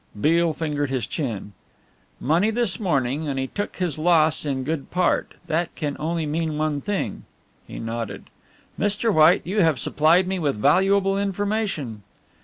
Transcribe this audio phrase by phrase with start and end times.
[0.19, 1.53] Beale fingered his chin.
[2.19, 6.57] "Money this morning and he took his loss in good part that can only mean
[6.57, 7.23] one thing."
[7.67, 8.31] He nodded.
[8.79, 9.13] "Mr.
[9.13, 12.01] White, you have supplied me with valuable information."